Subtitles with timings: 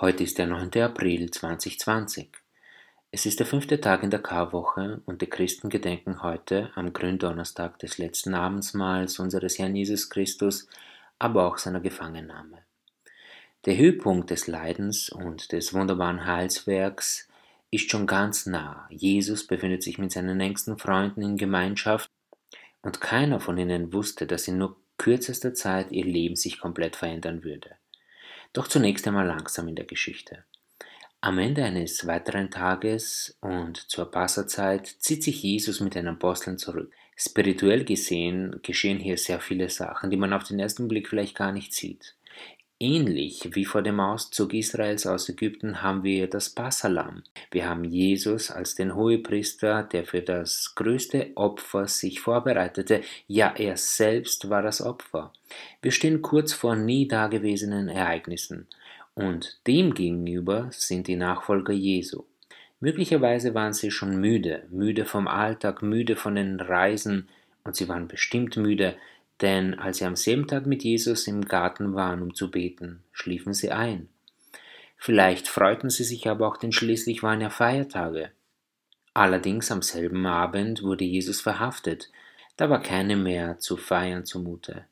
[0.00, 0.82] Heute ist der 9.
[0.82, 2.28] April 2020.
[3.12, 7.78] Es ist der fünfte Tag in der Karwoche und die Christen gedenken heute am Gründonnerstag
[7.78, 10.66] des letzten Abendsmahls unseres Herrn Jesus Christus,
[11.20, 12.64] aber auch seiner Gefangennahme.
[13.66, 17.28] Der Höhepunkt des Leidens und des wunderbaren Heilswerks
[17.70, 18.88] ist schon ganz nah.
[18.90, 22.10] Jesus befindet sich mit seinen engsten Freunden in Gemeinschaft
[22.82, 27.44] und keiner von ihnen wusste, dass in nur kürzester Zeit ihr Leben sich komplett verändern
[27.44, 27.76] würde.
[28.54, 30.44] Doch zunächst einmal langsam in der Geschichte.
[31.20, 36.92] Am Ende eines weiteren Tages und zur Passerzeit zieht sich Jesus mit den Aposteln zurück.
[37.16, 41.50] Spirituell gesehen geschehen hier sehr viele Sachen, die man auf den ersten Blick vielleicht gar
[41.50, 42.14] nicht sieht.
[42.86, 47.22] Ähnlich wie vor dem Auszug Israels aus Ägypten haben wir das Passalam.
[47.50, 53.00] Wir haben Jesus als den Hohepriester, der für das größte Opfer sich vorbereitete.
[53.26, 55.32] Ja, er selbst war das Opfer.
[55.80, 58.66] Wir stehen kurz vor nie dagewesenen Ereignissen.
[59.14, 62.24] Und dem gegenüber sind die Nachfolger Jesu.
[62.80, 67.30] Möglicherweise waren sie schon müde, müde vom Alltag, müde von den Reisen,
[67.64, 68.94] und sie waren bestimmt müde,
[69.44, 73.52] denn als sie am selben Tag mit Jesus im Garten waren, um zu beten, schliefen
[73.52, 74.08] sie ein.
[74.96, 78.30] Vielleicht freuten sie sich aber auch, denn schließlich waren ja Feiertage.
[79.12, 82.10] Allerdings am selben Abend wurde Jesus verhaftet,
[82.56, 84.86] da war keine mehr zu feiern zumute.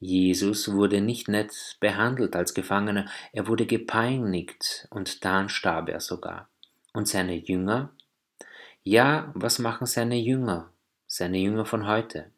[0.00, 6.48] Jesus wurde nicht nett behandelt als Gefangener, er wurde gepeinigt und dann starb er sogar.
[6.92, 7.92] Und seine Jünger?
[8.82, 10.72] Ja, was machen seine Jünger,
[11.06, 12.32] seine Jünger von heute?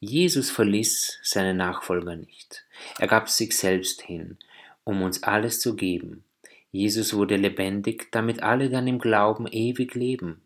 [0.00, 2.64] Jesus verließ seine Nachfolger nicht.
[2.98, 4.36] Er gab sich selbst hin,
[4.84, 6.24] um uns alles zu geben.
[6.70, 10.42] Jesus wurde lebendig, damit alle dann im Glauben ewig leben.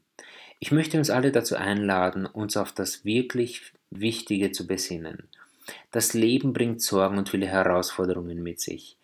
[0.61, 5.29] Ich möchte uns alle dazu einladen, uns auf das wirklich Wichtige zu besinnen.
[5.91, 8.97] Das Leben bringt Sorgen und viele Herausforderungen mit sich.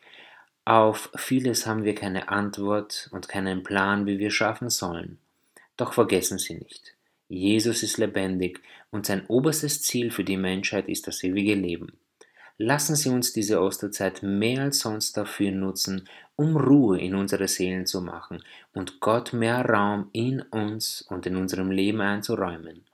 [0.64, 5.18] Auf vieles haben wir keine Antwort und keinen Plan, wie wir schaffen sollen.
[5.76, 6.95] Doch vergessen Sie nicht.
[7.28, 8.60] Jesus ist lebendig
[8.90, 11.98] und sein oberstes Ziel für die Menschheit ist das ewige Leben.
[12.58, 17.84] Lassen Sie uns diese Osterzeit mehr als sonst dafür nutzen, um Ruhe in unsere Seelen
[17.84, 18.42] zu machen
[18.72, 22.84] und Gott mehr Raum in uns und in unserem Leben einzuräumen.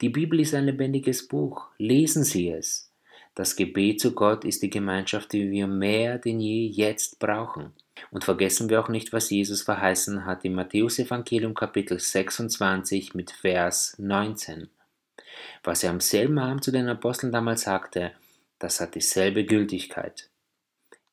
[0.00, 1.68] Die Bibel ist ein lebendiges Buch.
[1.78, 2.90] Lesen Sie es.
[3.34, 7.72] Das Gebet zu Gott ist die Gemeinschaft, die wir mehr denn je jetzt brauchen.
[8.10, 13.96] Und vergessen wir auch nicht, was Jesus verheißen hat im Matthäusevangelium Kapitel 26 mit Vers
[13.98, 14.68] 19.
[15.64, 18.12] Was er am selben Abend zu den Aposteln damals sagte,
[18.58, 20.28] das hat dieselbe Gültigkeit.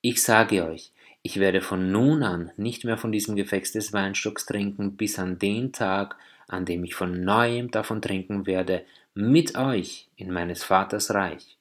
[0.01, 0.91] Ich sage euch,
[1.23, 5.39] ich werde von nun an nicht mehr von diesem Gefäß des Weinstocks trinken, bis an
[5.39, 6.17] den Tag,
[6.47, 11.57] an dem ich von neuem davon trinken werde, mit euch in meines Vaters Reich.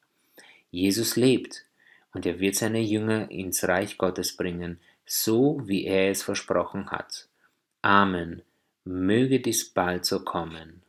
[0.70, 1.64] Jesus lebt,
[2.12, 7.28] und er wird seine Jünger ins Reich Gottes bringen, so wie er es versprochen hat.
[7.82, 8.42] Amen.
[8.84, 10.81] Möge dies bald so kommen.